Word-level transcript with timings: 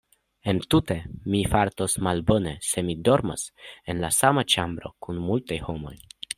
Entute 0.51 0.95
mi 1.33 1.41
fartos 1.51 1.97
malbone 2.07 2.55
se 2.69 2.81
mi 2.89 2.95
dormas 3.11 3.45
en 3.93 4.03
la 4.07 4.11
sama 4.23 4.47
ĉambro 4.55 4.95
kun 5.07 5.25
multaj 5.31 5.63
homoj. 5.71 5.97